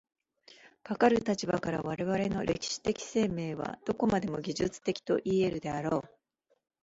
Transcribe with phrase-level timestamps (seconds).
[0.81, 6.17] かかる立場から、我々の歴史的生命はどこまでも技術的といい得るであろう。